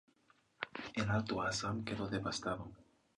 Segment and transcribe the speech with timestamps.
[0.95, 2.71] El alto Assam quedó devastado.